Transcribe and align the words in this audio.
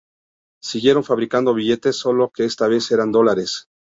Siguieron 0.63 1.03
fabricando 1.03 1.53
billetes, 1.53 1.95
solo 1.95 2.31
que 2.31 2.43
esta 2.45 2.67
vez 2.67 2.89
eran 2.91 3.11
dólares. 3.11 3.67